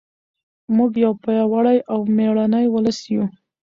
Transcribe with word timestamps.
موږ 0.75 0.91
یو 1.03 1.13
پیاوړی 1.23 1.77
او 1.91 1.99
مېړنی 2.15 2.65
ولس 2.73 2.99
یو. 3.13 3.23